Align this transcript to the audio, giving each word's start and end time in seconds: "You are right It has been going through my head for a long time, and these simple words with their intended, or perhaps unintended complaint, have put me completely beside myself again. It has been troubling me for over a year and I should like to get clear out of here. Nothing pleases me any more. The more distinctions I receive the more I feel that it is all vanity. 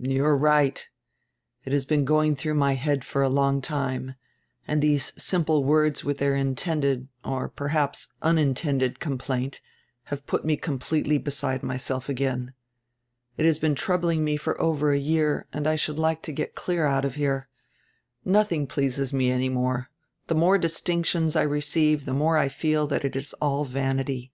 "You 0.00 0.24
are 0.24 0.36
right 0.36 0.84
It 1.64 1.72
has 1.72 1.86
been 1.86 2.04
going 2.04 2.34
through 2.34 2.54
my 2.54 2.72
head 2.72 3.04
for 3.04 3.22
a 3.22 3.28
long 3.28 3.62
time, 3.62 4.16
and 4.66 4.82
these 4.82 5.12
simple 5.16 5.62
words 5.62 6.02
with 6.02 6.18
their 6.18 6.34
intended, 6.34 7.06
or 7.24 7.48
perhaps 7.48 8.08
unintended 8.20 8.98
complaint, 8.98 9.60
have 10.06 10.26
put 10.26 10.44
me 10.44 10.56
completely 10.56 11.18
beside 11.18 11.62
myself 11.62 12.08
again. 12.08 12.52
It 13.36 13.46
has 13.46 13.60
been 13.60 13.76
troubling 13.76 14.24
me 14.24 14.36
for 14.36 14.60
over 14.60 14.90
a 14.90 14.98
year 14.98 15.46
and 15.52 15.68
I 15.68 15.76
should 15.76 16.00
like 16.00 16.20
to 16.22 16.32
get 16.32 16.56
clear 16.56 16.84
out 16.84 17.04
of 17.04 17.14
here. 17.14 17.48
Nothing 18.24 18.66
pleases 18.66 19.12
me 19.12 19.30
any 19.30 19.48
more. 19.48 19.88
The 20.26 20.34
more 20.34 20.58
distinctions 20.58 21.36
I 21.36 21.42
receive 21.42 22.06
the 22.06 22.12
more 22.12 22.36
I 22.36 22.48
feel 22.48 22.88
that 22.88 23.04
it 23.04 23.14
is 23.14 23.34
all 23.34 23.64
vanity. 23.64 24.32